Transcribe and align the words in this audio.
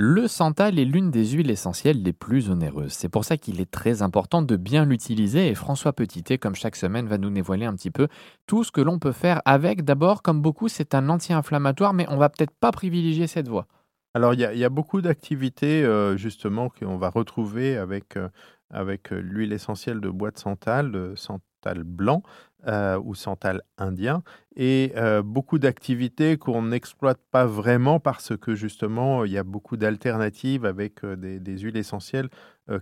Le 0.00 0.28
santal 0.28 0.78
est 0.78 0.84
l'une 0.84 1.10
des 1.10 1.26
huiles 1.30 1.50
essentielles 1.50 2.04
les 2.04 2.12
plus 2.12 2.50
onéreuses. 2.50 2.92
C'est 2.92 3.08
pour 3.08 3.24
ça 3.24 3.36
qu'il 3.36 3.60
est 3.60 3.68
très 3.68 4.00
important 4.00 4.42
de 4.42 4.54
bien 4.54 4.84
l'utiliser 4.84 5.48
et 5.48 5.56
François 5.56 5.92
Petitet, 5.92 6.38
comme 6.38 6.54
chaque 6.54 6.76
semaine, 6.76 7.08
va 7.08 7.18
nous 7.18 7.30
dévoiler 7.30 7.66
un 7.66 7.74
petit 7.74 7.90
peu 7.90 8.06
tout 8.46 8.62
ce 8.62 8.70
que 8.70 8.80
l'on 8.80 9.00
peut 9.00 9.10
faire 9.10 9.42
avec. 9.44 9.84
D'abord, 9.84 10.22
comme 10.22 10.40
beaucoup, 10.40 10.68
c'est 10.68 10.94
un 10.94 11.08
anti-inflammatoire, 11.08 11.94
mais 11.94 12.06
on 12.10 12.16
va 12.16 12.28
peut-être 12.28 12.54
pas 12.60 12.70
privilégier 12.70 13.26
cette 13.26 13.48
voie. 13.48 13.66
Alors, 14.14 14.34
il 14.34 14.40
y, 14.40 14.64
a 14.64 14.68
beaucoup 14.68 15.00
d'activités, 15.00 15.84
euh, 15.84 16.16
justement, 16.16 16.70
qu'on 16.70 16.96
va 16.96 17.10
retrouver 17.10 17.76
avec, 17.76 18.16
euh, 18.16 18.28
avec 18.70 19.12
euh, 19.12 19.18
l'huile 19.20 19.52
essentielle 19.52 20.00
de 20.00 20.10
bois 20.10 20.30
de 20.30 20.38
santal, 20.38 20.92
de 20.92 21.14
santal 21.16 21.82
blanc 21.82 22.22
ou 22.66 23.14
santal 23.14 23.62
indien, 23.78 24.22
et 24.56 24.92
beaucoup 25.24 25.58
d'activités 25.58 26.36
qu'on 26.36 26.62
n'exploite 26.62 27.20
pas 27.30 27.46
vraiment 27.46 28.00
parce 28.00 28.36
que, 28.36 28.54
justement, 28.54 29.24
il 29.24 29.32
y 29.32 29.38
a 29.38 29.44
beaucoup 29.44 29.76
d'alternatives 29.76 30.64
avec 30.64 31.04
des, 31.06 31.38
des, 31.38 31.58
huiles 31.58 31.76
essentielles 31.76 32.28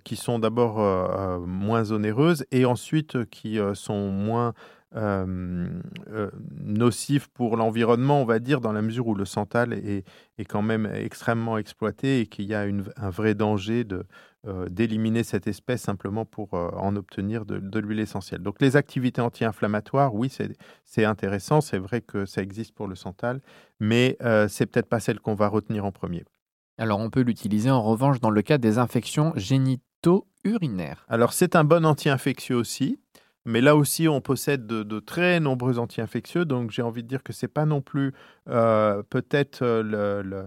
qui 0.03 0.17
sont 0.17 0.39
d'abord 0.39 0.79
moins 1.47 1.93
onéreuses 1.93 2.45
et 2.51 2.65
ensuite 2.65 3.27
qui 3.27 3.59
sont 3.75 4.11
moins 4.11 4.55
euh, 4.97 5.67
euh, 6.09 6.31
pour 7.35 7.57
l'environnement, 7.57 8.23
on 8.23 8.25
va 8.25 8.39
dire, 8.39 8.61
dans 8.61 8.73
la 8.73 8.83
mesure 8.83 9.09
où 9.09 9.15
le 9.15 9.25
santal 9.25 9.73
est, 9.73 10.05
est 10.39 10.45
quand 10.45 10.63
même 10.63 10.89
extrêmement 10.95 11.59
exploité 11.59 12.21
et 12.21 12.27
qu'il 12.27 12.47
y 12.47 12.55
a 12.55 12.61
un 12.97 13.11
vrai 13.11 13.35
danger 13.35 13.85
de, 13.85 13.97
euh, 13.97 14.05
d'éliminer 14.71 15.23
cette 15.23 15.47
espèce 15.47 15.83
simplement 15.83 16.25
pour 16.25 16.55
en 16.55 16.95
obtenir 16.97 17.45
de, 17.45 17.59
de 17.59 17.79
l'huile 17.79 18.01
essentielle. 18.01 18.43
Donc 18.43 18.61
les 18.61 18.77
activités 18.77 19.21
anti-inflammatoires, 19.21 20.15
oui, 20.15 20.33
c'est 20.85 21.05
intéressant, 21.05 21.61
c'est 21.61 21.79
vrai 21.79 22.01
que 22.01 22.27
ça 22.27 22.43
existe 22.43 22.75
pour 22.75 22.87
le 22.87 22.95
santal, 22.95 23.41
mais 23.81 24.17
c'est 24.49 24.67
peut-être 24.67 24.89
pas 24.89 25.01
celle 25.01 25.21
qu'on 25.21 25.35
va 25.35 25.49
retenir 25.49 25.85
en 25.85 25.93
premier. 25.93 26.25
Alors 26.79 27.01
on 27.01 27.11
peut 27.11 27.23
l'utiliser 27.23 27.71
en 27.71 27.83
revanche 27.83 28.21
dans 28.21 28.31
le 28.31 28.43
cas 28.43 28.59
des 28.59 28.79
infections 28.79 29.33
génito-urinaires. 29.35 31.07
Alors 31.09 31.33
c'est 31.33 31.57
un 31.57 31.65
bon 31.65 31.87
anti-infectieux 31.87 32.57
aussi. 32.57 33.01
Mais 33.47 33.61
là 33.61 33.77
aussi, 33.77 34.09
on 34.09 34.21
possède 34.21 34.67
de, 34.67 34.99
très 34.99 35.39
nombreux 35.39 35.79
anti-infectieux, 35.79 36.45
donc 36.45 36.73
j'ai 36.73 36.83
envie 36.83 37.05
de 37.05 37.09
dire 37.09 37.23
que 37.23 37.33
ce 37.33 37.47
n'est 37.47 37.51
pas 37.51 37.65
non 37.65 37.81
plus 37.81 38.13
euh, 38.49 39.05
peut-être 39.09 39.63
euh, 39.63 39.85
euh, 39.95 40.47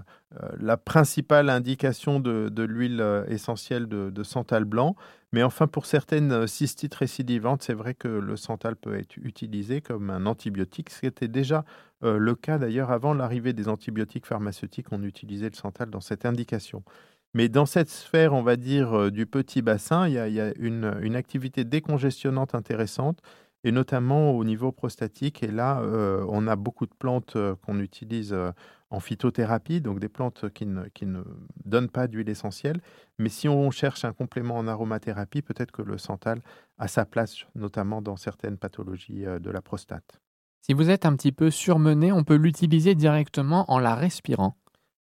la 0.59 0.75
principale 0.75 1.49
indication 1.49 2.19
de, 2.19 2.61
l'huile 2.61 3.23
essentielle 3.29 3.87
de, 3.87 4.23
santal 4.23 4.65
blanc. 4.65 4.97
Mais 5.31 5.43
enfin, 5.43 5.65
pour 5.65 5.85
certaines 5.85 6.45
cystites 6.45 6.93
récidivantes, 6.95 7.63
c'est 7.63 7.73
vrai 7.73 7.93
que 7.93 8.09
le 8.09 8.35
santal 8.35 8.75
peut 8.75 8.97
être 8.97 9.15
utilisé 9.15 9.79
comme 9.79 10.09
un 10.09 10.25
antibiotique, 10.25 10.89
ce 10.89 10.99
qui 10.99 11.05
était 11.05 11.29
déjà 11.29 11.63
le 12.01 12.35
cas 12.35 12.57
d'ailleurs 12.57 12.91
avant 12.91 13.13
l'arrivée 13.13 13.53
des 13.53 13.69
antibiotiques 13.69 14.25
pharmaceutiques. 14.25 14.87
On 14.91 15.03
utilisait 15.03 15.49
le 15.49 15.55
santal 15.55 15.89
dans 15.89 16.01
cette 16.01 16.25
indication. 16.25 16.83
Mais 17.35 17.47
dans 17.47 17.65
cette 17.65 17.89
sphère, 17.89 18.33
on 18.33 18.41
va 18.41 18.55
dire, 18.55 18.97
euh, 18.97 19.11
du 19.11 19.25
petit 19.25 19.61
bassin, 19.61 20.07
il 20.07 20.13
y 20.13 20.39
a, 20.39 20.51
une, 20.57 21.15
activité 21.15 21.63
décongestionnante 21.63 22.55
intéressante, 22.55 23.21
et 23.63 23.71
notamment 23.71 24.31
au 24.31 24.43
niveau 24.43 24.71
prostatique. 24.71 25.43
Et 25.43 25.51
là, 25.51 25.81
euh, 25.81 26.25
on 26.29 26.47
a 26.47 26.55
beaucoup 26.55 26.87
de 26.87 26.93
plantes 26.97 27.35
euh, 27.35 27.55
qu'on 27.65 27.79
utilise 27.79 28.35
en 28.89 28.99
phytothérapie, 28.99 29.81
donc 29.81 29.99
des 29.99 30.09
plantes 30.09 30.49
qui 30.53 30.65
ne, 30.65 30.85
qui 30.89 31.05
ne 31.05 31.21
donnent 31.65 31.89
pas 31.89 32.07
d'huile 32.07 32.29
essentielle. 32.29 32.81
Mais 33.19 33.29
si 33.29 33.47
on 33.47 33.69
cherche 33.69 34.05
un 34.05 34.13
complément 34.13 34.57
en 34.57 34.67
aromathérapie, 34.67 35.43
peut-être 35.43 35.71
que 35.71 35.83
le 35.83 35.99
santal 35.99 36.41
a 36.79 36.87
sa 36.87 37.05
place, 37.05 37.45
notamment 37.53 38.01
dans 38.01 38.15
certaines 38.15 38.57
pathologies 38.57 39.25
de 39.25 39.51
la 39.51 39.61
prostate. 39.61 40.19
Si 40.61 40.73
vous 40.73 40.89
êtes 40.89 41.05
un 41.05 41.15
petit 41.15 41.31
peu 41.31 41.51
surmené, 41.51 42.11
on 42.11 42.23
peut 42.23 42.35
l'utiliser 42.35 42.95
directement 42.95 43.71
en 43.71 43.77
la 43.77 43.93
respirant. 43.93 44.55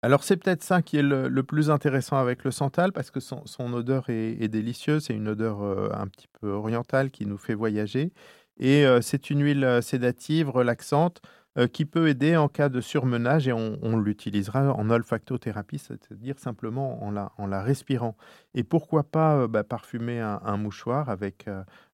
Alors 0.06 0.24
c'est 0.24 0.38
peut-être 0.38 0.62
ça 0.62 0.84
qui 0.84 0.98
est 0.98 1.02
le, 1.02 1.42
plus 1.42 1.72
intéressant 1.72 2.18
avec 2.18 2.44
le 2.44 2.52
santal 2.52 2.92
parce 2.92 3.10
que 3.10 3.20
son, 3.20 3.42
odeur 3.74 4.06
est, 4.10 4.48
délicieuse, 4.50 5.06
c'est 5.06 5.16
une 5.16 5.28
odeur 5.28 5.64
euh, 5.64 5.90
un 5.94 6.06
petit 6.06 6.28
peu 6.28 6.52
orientale 6.52 7.10
qui 7.10 7.26
nous 7.26 7.40
fait 7.40 7.56
voyager 7.56 8.14
et 8.60 8.86
euh, 8.86 9.02
c'est 9.02 9.32
une 9.32 9.42
huile 9.42 9.64
euh, 9.64 9.82
sédative, 9.82 10.52
relaxante 10.52 11.24
qui 11.72 11.86
peut 11.86 12.10
aider 12.10 12.36
en 12.36 12.50
cas 12.50 12.68
de 12.68 12.82
surmenage 12.82 13.48
et 13.48 13.54
on, 13.54 13.98
l'utilisera 13.98 14.74
en 14.74 14.90
olfactothérapie, 14.90 15.80
c'est-à-dire 15.80 16.38
simplement 16.38 17.02
en 17.02 17.48
la, 17.48 17.64
respirant. 17.64 18.18
Et 18.56 18.66
pourquoi 18.66 19.04
pas 19.04 19.48
bah, 19.48 19.64
parfumer 19.64 20.20
un, 20.20 20.58
mouchoir 20.58 21.10
avec, 21.10 21.46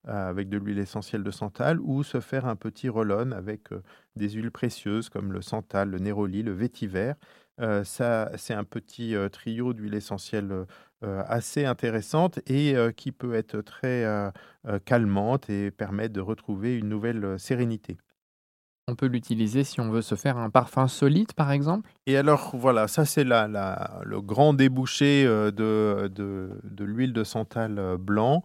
avec 0.03 0.50
de 0.50 0.57
l'huile 0.57 0.79
essentielle 0.79 1.21
de 1.21 1.29
santal 1.29 1.79
ou 1.79 2.01
se 2.01 2.21
faire 2.21 2.47
un 2.47 2.55
petit 2.55 2.89
roll 2.89 3.11
avec 3.11 3.69
des 4.16 4.29
huiles 4.31 4.50
précieuses 4.50 5.09
comme 5.09 5.31
le 5.31 5.44
santal, 5.44 5.91
le 5.91 6.00
néroli, 6.00 6.41
le 6.41 6.53
vétiver 6.53 7.13
ça, 7.84 8.31
c'est 8.38 8.53
un 8.53 8.63
petit 8.63 9.16
trio 9.31 9.73
d'huiles 9.73 9.95
essentielles 9.95 10.66
euh, 11.03 11.23
assez 11.28 11.66
intéressante 11.66 12.39
et 12.47 12.75
qui 12.95 13.12
peut 13.12 13.34
être 13.34 13.62
très 13.62 14.06
calmante 14.85 15.50
et 15.50 15.72
permettre 15.72 16.13
de 16.13 16.22
retrouver 16.22 16.78
une 16.78 16.89
nouvelle 16.89 17.39
sérénité. 17.39 17.97
On 18.88 18.95
peut 18.95 19.06
l'utiliser 19.06 19.63
si 19.63 19.79
on 19.79 19.89
veut 19.89 20.01
se 20.01 20.16
faire 20.16 20.38
un 20.38 20.50
parfum 20.50 20.88
solide, 20.88 21.34
par 21.34 21.51
exemple? 21.51 21.89
Et 22.07 22.17
alors, 22.17 22.56
voilà, 22.56 22.88
ça 22.88 23.06
c'est 23.06 23.23
la, 23.23 24.01
le 24.03 24.22
grand 24.22 24.53
débouché 24.53 25.23
de, 25.25 25.51
de, 25.51 26.59
de 26.63 26.83
l'huile 26.83 27.13
de 27.13 27.23
santal 27.23 27.97
blanc, 27.97 28.44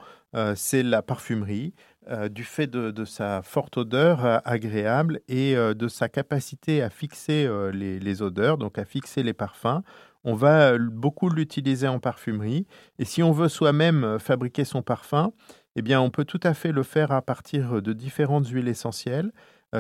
c'est 0.54 0.82
la 0.82 1.02
parfumerie. 1.02 1.74
Euh, 2.08 2.28
du 2.28 2.44
fait 2.44 2.68
de, 2.68 3.04
sa 3.04 3.42
forte 3.42 3.78
odeur 3.78 4.24
euh, 4.24 4.38
agréable 4.44 5.22
et 5.26 5.56
euh, 5.56 5.74
de 5.74 5.88
sa 5.88 6.08
capacité 6.08 6.80
à 6.80 6.88
fixer 6.88 7.48
les, 7.72 8.22
odeurs, 8.22 8.58
donc 8.58 8.78
à 8.78 8.84
fixer 8.84 9.24
les 9.24 9.32
parfums. 9.32 9.82
On 10.22 10.34
va 10.34 10.78
beaucoup 10.78 11.28
l'utiliser 11.28 11.88
en 11.88 11.98
parfumerie. 11.98 12.64
Et 13.00 13.04
si 13.04 13.24
on 13.24 13.32
veut 13.32 13.48
soi-même 13.48 14.18
fabriquer 14.20 14.64
son 14.64 14.82
parfum, 14.82 15.32
eh 15.74 15.82
bien, 15.82 16.00
on 16.00 16.10
peut 16.10 16.24
tout 16.24 16.40
à 16.44 16.54
fait 16.54 16.70
le 16.70 16.84
faire 16.84 17.10
à 17.10 17.22
partir 17.22 17.82
de 17.82 17.92
différentes 17.92 18.46
huiles 18.48 18.68
essentielles 18.68 19.32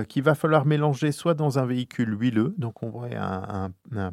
qu'il 0.08 0.22
va 0.22 0.34
falloir 0.34 0.66
mélanger 0.66 1.10
soit 1.12 1.34
dans 1.34 1.58
un 1.58 1.64
véhicule 1.64 2.20
huileux, 2.20 2.54
donc 2.58 2.82
on 2.82 2.90
voit 2.90 3.08
un, 3.14 3.70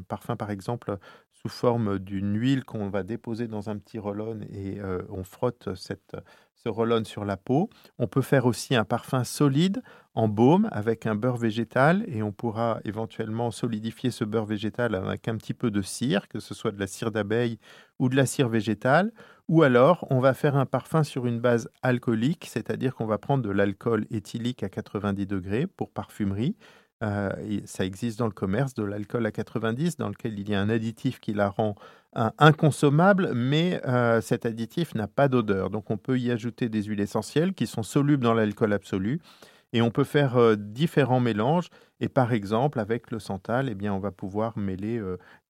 parfum 0.08 0.36
par 0.36 0.50
exemple 0.50 0.98
sous 1.34 1.50
forme 1.50 2.00
d'une 2.00 2.40
huile 2.40 2.64
qu'on 2.64 2.90
va 2.90 3.04
déposer 3.04 3.48
dans 3.48 3.70
un 3.70 3.78
petit 3.78 4.00
roll 4.00 4.46
et 4.52 4.80
on 5.10 5.24
frotte 5.24 5.76
cette, 5.76 6.16
ce 6.56 6.70
roll 6.70 7.06
sur 7.06 7.26
la 7.26 7.38
peau. 7.38 7.70
On 8.00 8.08
peut 8.08 8.22
faire 8.22 8.46
aussi 8.46 8.76
un 8.76 8.86
parfum 8.86 9.24
solide 9.24 9.82
en 10.16 10.28
baume 10.28 10.70
avec 10.72 11.06
un 11.06 11.16
beurre 11.16 11.38
végétal 11.38 12.06
et 12.08 12.22
on 12.22 12.32
pourra 12.32 12.80
éventuellement 12.86 13.52
solidifier 13.52 14.12
ce 14.12 14.24
beurre 14.24 14.46
végétal 14.46 14.96
avec 14.96 15.28
un 15.28 15.38
petit 15.38 15.54
peu 15.54 15.72
de 15.72 15.82
cire, 15.82 16.28
que 16.28 16.40
ce 16.40 16.54
soit 16.54 16.72
de 16.72 16.80
la 16.80 16.88
cire 16.88 17.12
d'abeille 17.12 17.58
ou 18.00 18.10
de 18.10 18.16
la 18.16 18.26
cire 18.26 18.50
végétale. 18.50 19.12
Ou 19.50 19.64
alors, 19.64 20.08
on 20.10 20.20
va 20.20 20.34
faire 20.34 20.56
un 20.56 20.66
parfum 20.66 21.04
sur 21.04 21.26
une 21.26 21.40
base 21.40 21.70
alcoolique, 21.82 22.46
c'est-à-dire 22.48 22.96
qu'on 22.96 23.06
va 23.06 23.18
prendre 23.18 23.44
de 23.44 23.50
l'alcool 23.50 24.06
éthylique 24.10 24.64
à 24.64 24.70
90 24.70 25.26
degrés 25.28 25.68
pour 25.68 25.92
parfumerie 25.92 26.56
euh, 27.04 27.30
ça 27.66 27.86
existe 27.86 28.20
dans 28.20 28.26
le 28.26 28.34
commerce 28.34 28.74
de 28.74 28.84
l'alcool 28.84 29.26
à 29.26 29.32
90, 29.32 29.98
dans 29.98 30.10
lequel 30.10 30.40
il 30.40 30.50
y 30.50 30.56
a 30.56 30.62
un 30.62 30.70
additif 30.70 31.20
qui 31.20 31.34
la 31.34 31.50
rend 31.50 31.76
inconsommable, 32.38 33.32
mais 33.34 33.82
euh, 33.88 34.22
cet 34.22 34.46
additif 34.46 34.94
n'a 34.94 35.08
pas 35.08 35.28
d'odeur. 35.28 35.72
Donc 35.72 35.90
on 35.90 35.98
peut 35.98 36.20
y 36.20 36.32
ajouter 36.32 36.70
des 36.70 36.84
huiles 36.84 37.02
essentielles 37.02 37.54
qui 37.54 37.66
sont 37.66 37.82
solubles 37.82 38.24
dans 38.24 38.36
l'alcool 38.36 38.72
absolu. 38.72 39.20
Et 39.76 39.82
on 39.82 39.90
peut 39.90 40.04
faire 40.04 40.38
euh, 40.38 40.56
différents 40.56 41.20
mélanges. 41.20 41.70
Et 42.00 42.10
par 42.10 42.32
exemple, 42.32 42.80
avec 42.80 43.10
le 43.10 43.20
santal, 43.20 43.68
eh 43.70 43.76
bien, 43.76 43.94
on 43.94 44.00
va 44.00 44.12
pouvoir 44.12 44.58
mêler 44.58 45.02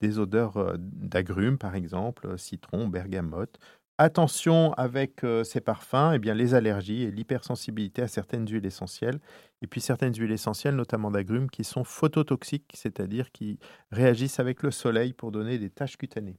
des 0.02 0.20
odeurs 0.20 0.76
d'agrumes, 0.78 1.58
par 1.58 1.76
exemple, 1.76 2.38
citron, 2.38 2.88
bergamote, 2.88 3.58
Attention 4.00 4.74
avec 4.74 5.24
euh, 5.24 5.44
ces 5.44 5.62
parfums, 5.62 6.14
eh 6.16 6.20
bien, 6.20 6.34
les 6.34 6.54
allergies 6.56 7.04
et 7.04 7.12
l'hypersensibilité 7.12 8.02
à 8.02 8.08
certaines 8.08 8.48
huiles 8.50 8.66
essentielles. 8.66 9.20
Et 9.62 9.68
puis 9.68 9.82
certaines 9.82 10.14
huiles 10.16 10.32
essentielles, 10.32 10.76
notamment 10.76 11.12
d'agrumes, 11.12 11.50
qui 11.50 11.64
sont 11.64 11.84
phototoxiques, 11.84 12.72
c'est-à-dire 12.76 13.32
qui 13.32 13.60
réagissent 13.92 14.40
avec 14.40 14.64
le 14.64 14.72
soleil 14.72 15.14
pour 15.14 15.32
donner 15.32 15.58
des 15.60 15.70
taches 15.70 15.98
cutanées. 15.98 16.38